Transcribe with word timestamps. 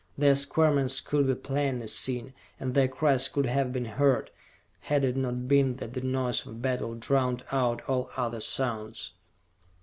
Their 0.17 0.33
squirmings 0.33 0.99
could 0.99 1.27
be 1.27 1.35
plainly 1.35 1.85
seen, 1.85 2.33
and 2.59 2.73
their 2.73 2.87
cries 2.87 3.29
could 3.29 3.45
have 3.45 3.71
been 3.71 3.85
heard, 3.85 4.31
had 4.79 5.03
it 5.03 5.15
not 5.15 5.47
been 5.47 5.75
that 5.75 5.93
the 5.93 6.01
noise 6.01 6.43
of 6.47 6.59
battle 6.59 6.95
drowned 6.95 7.43
out 7.51 7.87
all 7.87 8.09
other 8.17 8.39
sounds. 8.41 9.13